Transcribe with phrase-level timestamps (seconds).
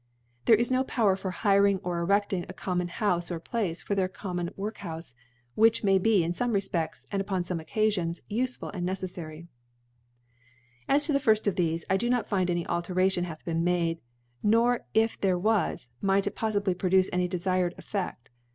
[0.45, 4.09] •There r^ no Power for hiring or creft ^* ing acoftinfiotiHoufe, or Place, for their
[4.09, 5.13] * comtiionWorkhoufe;
[5.53, 9.45] which maybe, irt * fonie Refpcfts, and upon fomc Occafions, * ufeful and neceflary/
[10.89, 13.99] «As to the fifrft of thefe, I do not find any Alteration hath been made,
[14.41, 18.29] nor if there W^i, might it poflibly produce any defired EfiVft.